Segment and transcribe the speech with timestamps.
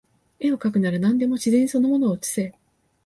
[0.39, 2.55] 画をかくなら何でも自然その物を写せ